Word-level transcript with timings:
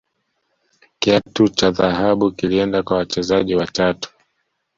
kiatu 0.99 1.49
cha 1.49 1.71
dhahabu 1.71 2.31
kilienda 2.31 2.83
kwa 2.83 2.97
wachezaji 2.97 3.55
watatu 3.55 4.09